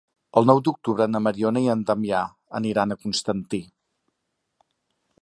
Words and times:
El 0.39 0.45
nou 0.51 0.61
d'octubre 0.67 1.07
na 1.15 1.21
Mariona 1.25 1.63
i 1.65 1.67
na 1.71 1.77
Damià 1.91 2.23
aniran 2.63 2.97
a 2.97 3.01
Constantí. 3.05 3.63